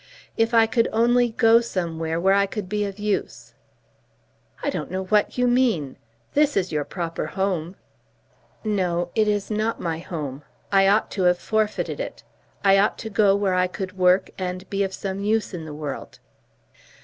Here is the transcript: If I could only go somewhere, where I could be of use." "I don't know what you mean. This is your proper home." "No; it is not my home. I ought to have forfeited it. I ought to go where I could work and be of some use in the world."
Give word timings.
If 0.35 0.51
I 0.55 0.65
could 0.65 0.87
only 0.91 1.29
go 1.29 1.61
somewhere, 1.61 2.19
where 2.19 2.33
I 2.33 2.47
could 2.47 2.67
be 2.67 2.85
of 2.85 2.97
use." 2.97 3.53
"I 4.63 4.71
don't 4.71 4.89
know 4.89 5.03
what 5.03 5.37
you 5.37 5.47
mean. 5.47 5.95
This 6.33 6.57
is 6.57 6.71
your 6.71 6.83
proper 6.85 7.27
home." 7.27 7.75
"No; 8.63 9.11
it 9.13 9.27
is 9.27 9.51
not 9.51 9.79
my 9.79 9.99
home. 9.99 10.41
I 10.71 10.87
ought 10.87 11.11
to 11.11 11.25
have 11.25 11.37
forfeited 11.37 11.99
it. 11.99 12.23
I 12.63 12.79
ought 12.79 12.97
to 12.97 13.11
go 13.11 13.35
where 13.35 13.53
I 13.53 13.67
could 13.67 13.95
work 13.95 14.31
and 14.39 14.67
be 14.71 14.81
of 14.83 14.91
some 14.95 15.19
use 15.23 15.53
in 15.53 15.65
the 15.65 15.71
world." 15.73 16.17